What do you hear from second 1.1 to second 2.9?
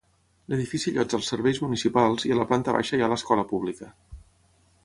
els serveis municipals i a la planta